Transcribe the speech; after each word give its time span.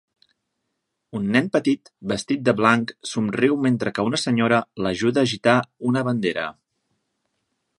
Un 1.17 1.25
nen 1.33 1.49
petit 1.55 1.91
vestit 2.11 2.41
de 2.47 2.55
blanc 2.61 2.93
somriu 3.11 3.59
mentre 3.67 3.93
que 3.99 4.07
una 4.09 4.21
senyora 4.23 4.63
l'ajuda 4.85 5.23
a 5.23 5.29
agitar 5.31 5.57
una 5.91 6.05
bandera. 6.09 6.49